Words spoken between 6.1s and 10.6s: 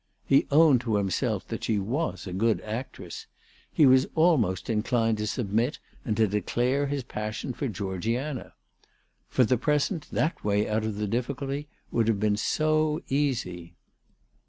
to declare his passion for Georgiana. For the present that